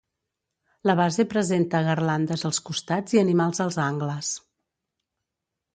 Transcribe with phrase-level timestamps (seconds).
[0.89, 4.35] La base presenta garlandes als costats i animals als angles.